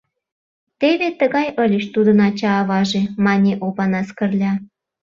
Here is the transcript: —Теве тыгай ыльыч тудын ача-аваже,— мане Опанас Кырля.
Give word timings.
—Теве 0.79 1.07
тыгай 1.19 1.47
ыльыч 1.63 1.85
тудын 1.95 2.19
ача-аваже,— 2.27 3.01
мане 3.25 3.53
Опанас 3.65 4.09
Кырля. 4.17 4.53